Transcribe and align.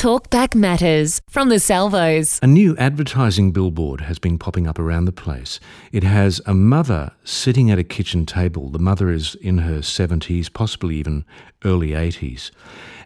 Talkback 0.00 0.54
Matters 0.54 1.20
from 1.28 1.50
the 1.50 1.60
Salvos. 1.60 2.40
A 2.42 2.46
new 2.46 2.74
advertising 2.78 3.52
billboard 3.52 4.00
has 4.00 4.18
been 4.18 4.38
popping 4.38 4.66
up 4.66 4.78
around 4.78 5.04
the 5.04 5.12
place. 5.12 5.60
It 5.92 6.04
has 6.04 6.40
a 6.46 6.54
mother 6.54 7.12
sitting 7.22 7.70
at 7.70 7.78
a 7.78 7.84
kitchen 7.84 8.24
table. 8.24 8.70
The 8.70 8.78
mother 8.78 9.10
is 9.10 9.34
in 9.34 9.58
her 9.58 9.80
70s, 9.80 10.50
possibly 10.50 10.96
even 10.96 11.26
early 11.66 11.90
80s. 11.90 12.50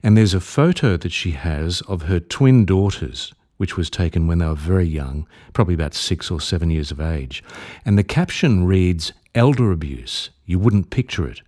And 0.05 0.17
there's 0.17 0.35
a 0.35 0.41
photo 0.41 0.97
that 0.99 1.11
she 1.11 1.33
has 1.33 1.81
of 1.89 2.03
her 2.03 2.21
twin 2.21 2.65
daughters, 2.65 3.35
which 3.57 3.77
was 3.77 3.91
taken 3.91 4.29
when 4.29 4.39
they 4.39 4.47
were 4.47 4.55
very 4.55 4.87
young, 4.87 5.27
probably 5.53 5.75
about 5.75 5.95
six 5.95 6.31
or 6.31 6.41
seven 6.41 6.71
years 6.71 6.93
of 6.93 7.01
age. 7.01 7.43
And 7.85 7.99
the 7.99 8.05
caption 8.05 8.67
reads, 8.67 9.13
Elder 9.35 9.73
abuse. 9.73 10.31
You 10.47 10.61
wouldn't 10.61 10.91
picture 10.91 11.27
it. 11.27 11.41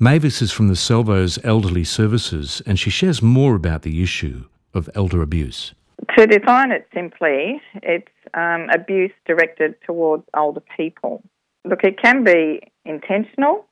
Mavis 0.00 0.42
is 0.42 0.50
from 0.50 0.66
the 0.66 0.74
Salvos 0.74 1.38
Elderly 1.44 1.84
Services, 1.84 2.60
and 2.66 2.76
she 2.76 2.90
shares 2.90 3.22
more 3.22 3.54
about 3.54 3.82
the 3.82 4.02
issue 4.02 4.46
of 4.74 4.90
elder 4.94 5.22
abuse. 5.22 5.74
To 6.16 6.26
define 6.26 6.70
it 6.70 6.86
simply, 6.92 7.60
it's 7.74 8.10
um, 8.34 8.68
abuse 8.72 9.12
directed 9.26 9.76
towards 9.86 10.24
older 10.34 10.62
people. 10.76 11.22
Look, 11.64 11.82
it 11.82 12.00
can 12.00 12.24
be 12.24 12.60
intentional, 12.84 13.64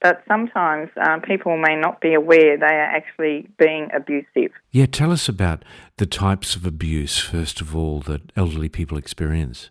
but 0.00 0.22
sometimes 0.28 0.90
um, 1.06 1.22
people 1.22 1.56
may 1.56 1.76
not 1.76 2.00
be 2.00 2.14
aware 2.14 2.58
they 2.58 2.66
are 2.66 2.96
actually 2.96 3.48
being 3.58 3.88
abusive. 3.96 4.52
Yeah, 4.70 4.86
tell 4.86 5.12
us 5.12 5.28
about 5.28 5.64
the 5.96 6.06
types 6.06 6.56
of 6.56 6.66
abuse, 6.66 7.18
first 7.18 7.60
of 7.60 7.74
all, 7.74 8.00
that 8.00 8.32
elderly 8.36 8.68
people 8.68 8.98
experience. 8.98 9.70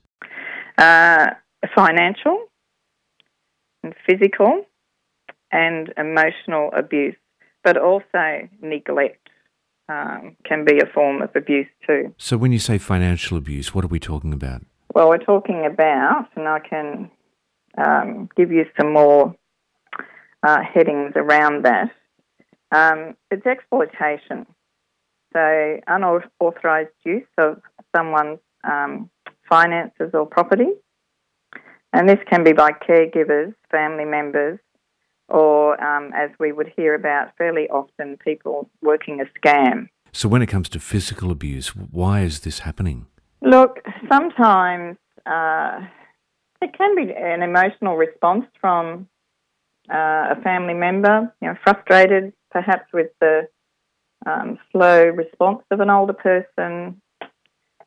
Uh, 0.77 1.31
financial 1.75 2.45
and 3.83 3.93
physical 4.07 4.65
and 5.51 5.93
emotional 5.97 6.71
abuse, 6.75 7.15
but 7.63 7.77
also 7.77 8.47
neglect 8.61 9.27
um, 9.91 10.35
can 10.43 10.63
be 10.65 10.79
a 10.79 10.85
form 10.85 11.21
of 11.21 11.29
abuse 11.35 11.67
too. 11.85 12.13
So, 12.17 12.37
when 12.37 12.51
you 12.51 12.59
say 12.59 12.77
financial 12.77 13.37
abuse, 13.37 13.73
what 13.73 13.83
are 13.83 13.89
we 13.89 13.99
talking 13.99 14.33
about? 14.33 14.61
Well, 14.93 15.09
we're 15.09 15.17
talking 15.17 15.65
about, 15.65 16.27
and 16.35 16.47
I 16.47 16.59
can 16.59 17.11
um, 17.77 18.29
give 18.35 18.51
you 18.51 18.65
some 18.79 18.93
more 18.93 19.35
uh, 20.43 20.59
headings 20.61 21.13
around 21.15 21.65
that. 21.65 21.91
Um, 22.71 23.15
it's 23.29 23.45
exploitation. 23.45 24.45
So, 25.33 25.79
unauthorised 25.87 26.89
use 27.03 27.27
of 27.37 27.61
someone's 27.95 28.39
um, 28.63 29.09
finances 29.49 30.11
or 30.13 30.25
property. 30.25 30.71
And 31.93 32.07
this 32.07 32.19
can 32.29 32.43
be 32.43 32.53
by 32.53 32.71
caregivers, 32.71 33.53
family 33.69 34.05
members, 34.05 34.59
or 35.31 35.81
um, 35.83 36.11
as 36.13 36.29
we 36.39 36.51
would 36.51 36.71
hear 36.75 36.93
about 36.93 37.35
fairly 37.37 37.67
often, 37.69 38.17
people 38.17 38.69
working 38.81 39.21
a 39.21 39.25
scam. 39.39 39.89
So, 40.11 40.27
when 40.27 40.41
it 40.41 40.47
comes 40.47 40.67
to 40.69 40.79
physical 40.79 41.31
abuse, 41.31 41.69
why 41.69 42.21
is 42.21 42.41
this 42.41 42.59
happening? 42.59 43.07
Look, 43.41 43.79
sometimes 44.09 44.97
uh, 45.25 45.79
it 46.61 46.77
can 46.77 46.95
be 46.95 47.13
an 47.13 47.41
emotional 47.41 47.95
response 47.95 48.45
from 48.59 49.07
uh, 49.89 50.35
a 50.35 50.41
family 50.43 50.73
member, 50.73 51.33
you 51.41 51.47
know, 51.47 51.55
frustrated 51.63 52.33
perhaps 52.51 52.91
with 52.93 53.07
the 53.21 53.47
um, 54.25 54.59
slow 54.71 55.05
response 55.05 55.63
of 55.71 55.79
an 55.79 55.89
older 55.89 56.13
person. 56.13 57.01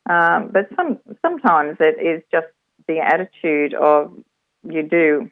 Um, 0.09 0.49
but 0.51 0.67
some 0.75 0.99
sometimes 1.21 1.77
it 1.79 2.01
is 2.01 2.23
just 2.31 2.47
the 2.87 2.99
attitude 2.99 3.73
of 3.73 4.13
you 4.63 4.83
do 4.83 5.31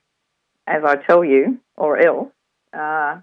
as 0.68 0.84
I 0.86 0.96
tell 0.96 1.24
you, 1.24 1.60
or 1.76 1.98
else. 1.98 2.32
Uh, 2.74 3.22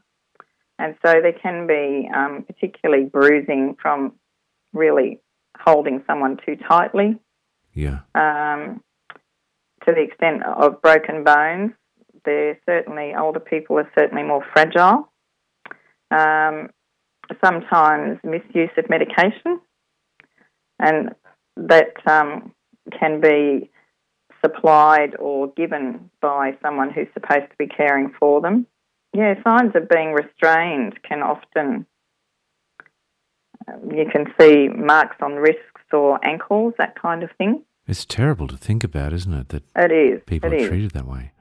and 0.79 0.95
so 1.05 1.21
there 1.21 1.33
can 1.33 1.67
be 1.67 2.09
um, 2.15 2.45
particularly 2.47 3.05
bruising 3.05 3.77
from 3.81 4.15
really 4.73 5.21
holding 5.59 6.03
someone 6.07 6.39
too 6.45 6.57
tightly. 6.69 7.19
Yeah. 7.75 8.01
Um, 8.15 8.83
to 9.87 9.93
the 9.93 10.03
extent 10.03 10.43
of 10.45 10.81
broken 10.83 11.25
bones, 11.25 11.73
they're 12.25 12.59
certainly, 12.67 13.15
older 13.19 13.41
people 13.41 13.79
are 13.79 13.91
certainly 13.99 14.23
more 14.23 14.45
fragile. 14.53 15.11
Um, 16.11 16.71
sometimes 17.45 18.19
misuse 18.25 18.71
of 18.77 18.91
medication, 18.91 19.61
and 20.79 21.11
that 21.57 21.95
um, 22.07 22.53
can 22.99 23.21
be 23.21 23.71
supplied 24.45 25.15
or 25.19 25.49
given 25.53 26.11
by 26.21 26.57
someone 26.63 26.91
who's 26.91 27.09
supposed 27.15 27.51
to 27.51 27.57
be 27.59 27.67
caring 27.67 28.13
for 28.19 28.41
them. 28.41 28.67
Yeah, 29.13 29.35
signs 29.43 29.73
of 29.75 29.89
being 29.89 30.13
restrained 30.13 31.03
can 31.03 31.23
often, 31.23 31.87
um, 33.67 33.91
you 33.91 34.05
can 34.11 34.27
see 34.39 34.69
marks 34.69 35.17
on 35.21 35.35
wrists 35.35 35.65
or 35.93 36.25
ankles, 36.25 36.75
that 36.79 37.01
kind 37.01 37.23
of 37.23 37.31
thing. 37.37 37.63
It's 37.89 38.05
terrible 38.05 38.47
to 38.47 38.57
think 38.57 38.85
about, 38.85 39.13
isn't 39.13 39.33
it? 39.33 39.49
That 39.49 39.65
it 39.77 39.93
is. 39.93 40.23
People 40.27 40.53
it 40.53 40.55
are 40.55 40.59
is. 40.63 40.69
treated 40.69 40.91
that 40.93 41.07
way. 41.07 41.33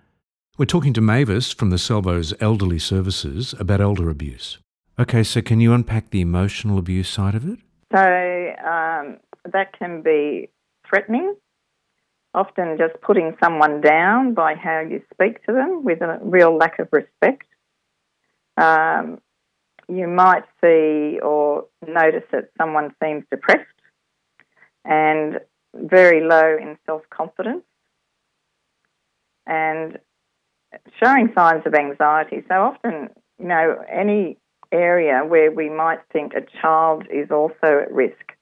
We're 0.57 0.65
talking 0.65 0.93
to 0.93 1.01
Mavis 1.01 1.53
from 1.53 1.69
the 1.69 1.77
Salvos 1.77 2.33
Elderly 2.41 2.79
Services 2.79 3.53
about 3.59 3.79
elder 3.79 4.09
abuse. 4.09 4.57
Okay, 4.99 5.23
so 5.23 5.41
can 5.41 5.61
you 5.61 5.73
unpack 5.73 6.09
the 6.09 6.19
emotional 6.19 6.77
abuse 6.77 7.07
side 7.07 7.35
of 7.35 7.47
it? 7.47 7.59
So 7.95 7.99
um, 7.99 9.17
that 9.53 9.71
can 9.77 10.01
be 10.01 10.49
threatening, 10.89 11.35
often 12.33 12.77
just 12.77 13.01
putting 13.01 13.35
someone 13.43 13.81
down 13.81 14.33
by 14.33 14.55
how 14.55 14.79
you 14.79 15.01
speak 15.13 15.43
to 15.45 15.53
them 15.53 15.83
with 15.83 16.01
a 16.01 16.19
real 16.21 16.55
lack 16.55 16.79
of 16.79 16.87
respect. 16.91 17.47
Um, 18.57 19.19
you 19.87 20.07
might 20.07 20.43
see 20.61 21.19
or 21.19 21.65
notice 21.87 22.23
that 22.31 22.49
someone 22.57 22.93
seems 23.01 23.23
depressed 23.31 23.65
and 24.85 25.39
very 25.73 26.21
low 26.21 26.57
in 26.57 26.77
self 26.85 27.01
confidence 27.09 27.63
and 29.47 29.97
showing 31.03 31.31
signs 31.35 31.63
of 31.65 31.73
anxiety. 31.73 32.43
So 32.47 32.55
often, 32.55 33.09
you 33.39 33.47
know, 33.47 33.83
any 33.91 34.37
area 34.71 35.23
where 35.27 35.51
we 35.51 35.69
might 35.69 35.99
think 36.13 36.33
a 36.33 36.45
child 36.61 37.05
is 37.11 37.31
also 37.31 37.79
at 37.81 37.91
risk 37.91 38.33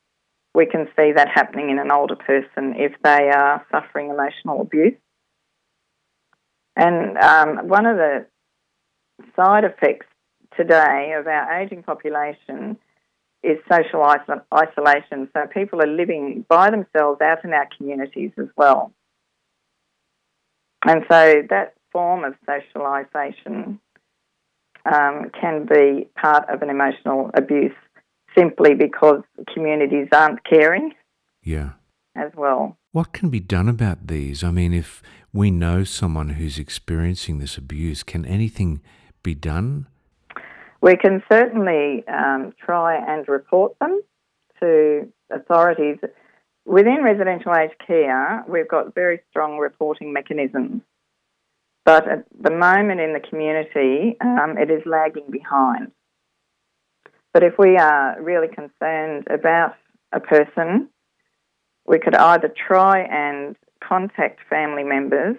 we 0.57 0.66
can 0.66 0.88
see 0.97 1.12
that 1.16 1.29
happening 1.29 1.69
in 1.69 1.78
an 1.78 1.91
older 1.91 2.16
person 2.16 2.73
if 2.78 2.91
they 3.03 3.29
are 3.29 3.63
suffering 3.72 4.09
emotional 4.09 4.59
abuse. 4.62 4.95
And 6.75 7.16
um, 7.19 7.68
one 7.68 7.85
of 7.85 7.97
the 7.97 8.25
side 9.35 9.66
effects 9.66 10.07
today 10.57 11.13
of 11.16 11.28
our 11.28 11.59
ageing 11.59 11.84
population 11.84 12.75
is 13.44 13.59
social 13.72 14.03
isolation. 14.03 15.29
So 15.31 15.45
people 15.53 15.79
are 15.84 15.95
living 16.01 16.44
by 16.50 16.72
themselves 16.72 17.22
out 17.22 17.44
in 17.44 17.53
our 17.53 17.68
communities 17.78 18.31
as 18.39 18.47
well. 18.57 18.91
And 20.88 21.03
so 21.07 21.44
that 21.51 21.75
form 21.91 22.24
of 22.24 22.34
socialisation 22.50 23.78
um, 24.91 25.29
can 25.39 25.68
be 25.68 26.07
part 26.19 26.50
of 26.50 26.63
an 26.63 26.72
emotional 26.72 27.29
abuse 27.35 27.75
simply 28.37 28.75
because 28.75 29.21
communities 29.53 30.07
aren't 30.11 30.43
caring. 30.43 30.93
Yeah. 31.43 31.71
As 32.15 32.31
well. 32.35 32.77
What 32.91 33.13
can 33.13 33.29
be 33.29 33.39
done 33.39 33.69
about 33.69 34.07
these? 34.07 34.43
I 34.43 34.51
mean, 34.51 34.73
if 34.73 35.01
we 35.33 35.51
know 35.51 35.83
someone 35.83 36.29
who's 36.29 36.57
experiencing 36.57 37.37
this 37.37 37.57
abuse, 37.57 38.03
can 38.03 38.25
anything 38.25 38.81
be 39.23 39.35
done? 39.35 39.87
We 40.81 40.95
can 40.95 41.23
certainly 41.31 42.03
um, 42.07 42.53
try 42.63 42.95
and 42.95 43.27
report 43.27 43.77
them 43.79 44.01
to 44.59 45.11
authorities. 45.31 45.97
Within 46.65 47.03
residential 47.03 47.53
aged 47.55 47.75
care, 47.85 48.43
we've 48.47 48.67
got 48.67 48.93
very 48.93 49.21
strong 49.29 49.57
reporting 49.57 50.13
mechanisms. 50.13 50.81
But 51.85 52.07
at 52.07 52.25
the 52.41 52.51
moment 52.51 52.99
in 52.99 53.13
the 53.13 53.21
community, 53.21 54.17
um, 54.21 54.57
it 54.57 54.69
is 54.69 54.81
lagging 54.85 55.31
behind. 55.31 55.91
But 57.37 57.43
if 57.43 57.59
we 57.59 57.77
are 57.77 58.19
really 58.19 58.47
concerned 58.47 59.27
about 59.29 59.75
a 60.11 60.19
person, 60.19 60.89
we 61.85 62.00
could 62.00 62.15
either 62.15 62.51
try 62.67 63.01
and 63.01 63.56
contact 63.79 64.39
family 64.50 64.83
members, 64.83 65.35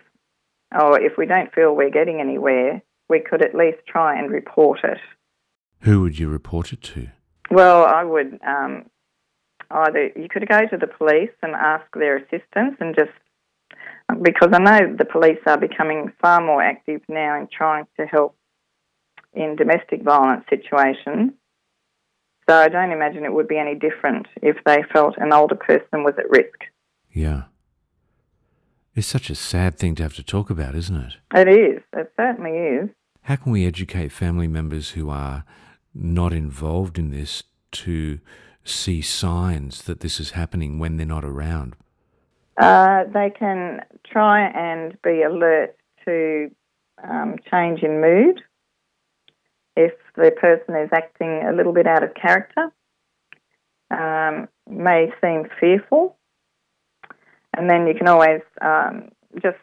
or 0.73 1.01
if 1.01 1.15
we 1.19 1.27
don't 1.27 1.53
feel 1.53 1.75
we're 1.75 1.91
getting 1.91 2.21
anywhere, 2.21 2.83
we 3.09 3.19
could 3.19 3.43
at 3.43 3.53
least 3.53 3.79
try 3.85 4.17
and 4.17 4.31
report 4.31 4.79
it. 4.85 4.99
Who 5.81 6.01
would 6.03 6.21
you 6.21 6.29
report 6.29 6.73
it 6.73 6.83
to? 6.83 7.09
Well, 7.51 7.85
I 7.85 8.05
would 8.05 8.39
um, 8.47 8.85
either 9.69 10.13
you 10.15 10.29
could 10.31 10.49
go 10.49 10.69
to 10.69 10.77
the 10.77 10.87
police 10.87 11.35
and 11.43 11.53
ask 11.57 11.85
their 11.95 12.19
assistance, 12.19 12.77
and 12.79 12.95
just 12.95 13.11
because 14.23 14.51
I 14.53 14.61
know 14.61 14.95
the 14.97 15.05
police 15.05 15.41
are 15.47 15.59
becoming 15.59 16.13
far 16.23 16.41
more 16.41 16.63
active 16.63 17.01
now 17.09 17.41
in 17.41 17.49
trying 17.49 17.89
to 17.99 18.07
help 18.07 18.37
in 19.35 19.57
domestic 19.57 20.05
violence 20.05 20.45
situations. 20.49 21.33
So 22.49 22.57
I 22.57 22.69
don't 22.69 22.93
imagine 22.93 23.25
it 23.25 23.33
would 23.33 23.49
be 23.49 23.59
any 23.59 23.75
different 23.75 24.27
if 24.43 24.57
they 24.65 24.83
felt 24.93 25.17
an 25.19 25.33
older 25.33 25.55
person 25.55 26.03
was 26.03 26.15
at 26.19 26.31
risk. 26.31 26.65
Yeah. 27.13 27.43
It's 28.95 29.07
such 29.07 29.29
a 29.29 29.35
sad 29.35 29.79
thing 29.79 29.95
to 29.97 30.03
have 30.03 30.15
to 30.15 30.23
talk 30.23 30.49
about, 30.49 30.75
isn't 30.75 30.97
it? 30.97 31.15
It 31.35 31.49
is. 31.49 31.83
It 31.93 32.13
certainly 32.17 32.53
is. 32.53 32.89
How 33.23 33.37
can 33.37 33.53
we 33.53 33.67
educate 33.67 34.13
family 34.13 34.49
members 34.49 34.91
who 34.91 35.11
are 35.11 35.45
not 35.95 36.33
involved 36.33 36.99
in 36.99 37.11
this 37.11 37.43
to 37.73 38.19
see 38.65 39.03
signs 39.03 39.83
that 39.83 40.01
this 40.01 40.19
is 40.19 40.31
happening 40.31 40.79
when 40.79 40.97
they're 40.97 41.07
not 41.07 41.25
around? 41.25 41.77
Uh, 42.57 43.05
they 43.13 43.31
can 43.31 43.83
try 44.11 44.49
and 44.49 45.01
be 45.03 45.23
alert 45.23 45.77
to 46.07 46.51
um, 47.05 47.37
change 47.51 47.83
in 47.83 48.01
mood 48.01 48.43
if 49.79 49.93
the 50.17 50.33
person 50.33 50.75
is 50.75 50.91
acting 50.93 51.43
a 51.49 51.53
little 51.53 51.73
bit 51.73 51.87
out 51.87 52.03
of 52.03 52.13
character, 52.15 52.73
um, 53.93 54.49
may 54.69 55.13
seem 55.21 55.45
fearful. 55.61 56.17
And 57.57 57.71
then 57.71 57.87
you 57.87 57.95
can 57.95 58.09
always 58.09 58.43
um, 58.61 59.11
just 59.41 59.57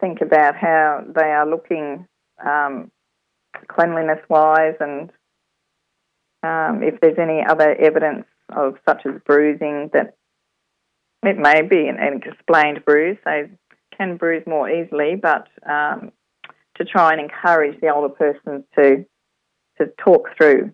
think 0.00 0.22
about 0.22 0.56
how 0.56 1.04
they 1.14 1.30
are 1.30 1.48
looking 1.48 2.06
um, 2.44 2.90
cleanliness 3.68 4.20
wise 4.28 4.74
and 4.80 5.10
um, 6.42 6.82
if 6.82 6.98
there's 7.00 7.18
any 7.18 7.44
other 7.46 7.74
evidence 7.74 8.24
of 8.48 8.76
such 8.88 9.02
as 9.06 9.20
bruising 9.26 9.90
that 9.92 10.16
it 11.22 11.38
may 11.38 11.62
be 11.62 11.86
an, 11.88 11.98
explained 12.26 12.84
bruise. 12.84 13.18
They 13.24 13.50
can 13.96 14.16
bruise 14.16 14.42
more 14.46 14.68
easily, 14.68 15.14
but 15.14 15.46
um, 15.68 16.10
to 16.76 16.84
try 16.84 17.12
and 17.12 17.20
encourage 17.20 17.80
the 17.80 17.94
older 17.94 18.12
persons 18.12 18.64
to 18.76 19.04
to 19.84 19.92
talk 20.02 20.28
through 20.36 20.70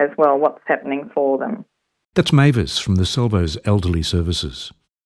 as 0.00 0.10
well 0.16 0.38
what's 0.38 0.62
happening 0.66 1.10
for 1.14 1.38
them. 1.38 1.64
That's 2.14 2.32
Mavis 2.32 2.78
from 2.78 2.96
the 2.96 3.06
Salvos 3.06 3.58
Elderly 3.64 4.02
Services. 4.02 4.72